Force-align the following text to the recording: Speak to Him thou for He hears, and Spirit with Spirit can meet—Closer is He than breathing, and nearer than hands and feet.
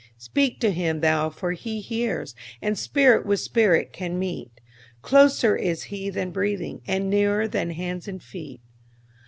Speak 0.17 0.59
to 0.61 0.71
Him 0.71 1.01
thou 1.01 1.29
for 1.29 1.51
He 1.51 1.79
hears, 1.79 2.33
and 2.59 2.75
Spirit 2.75 3.23
with 3.23 3.39
Spirit 3.39 3.93
can 3.93 4.17
meet—Closer 4.17 5.55
is 5.55 5.83
He 5.93 6.09
than 6.09 6.31
breathing, 6.31 6.81
and 6.87 7.07
nearer 7.07 7.47
than 7.47 7.69
hands 7.69 8.07
and 8.07 8.19
feet. 8.19 8.61